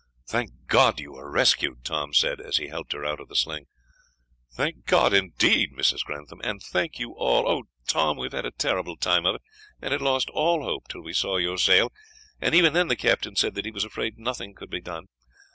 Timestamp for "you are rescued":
0.99-1.85